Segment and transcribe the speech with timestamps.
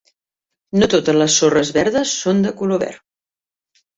[0.83, 3.03] No totes les sorres verdes són de color verd.